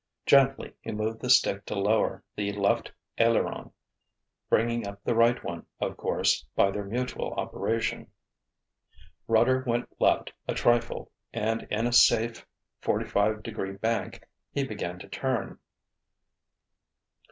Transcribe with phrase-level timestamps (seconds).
[0.25, 3.71] Gently he moved the stick to lower the left aileron,
[4.49, 8.09] bringing up the right one, of course, by their mutual operation;
[9.27, 12.47] rudder went left a trifle and in a safe,
[12.79, 15.59] forty five degree bank, he began to turn.